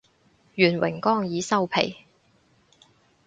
[0.55, 1.95] 願榮光已收皮